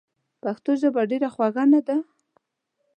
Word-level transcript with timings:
پښتو 0.43 0.71
ژبه 0.81 1.01
ډېره 1.11 1.29
خوږه 1.33 1.63
نده؟! 1.71 1.95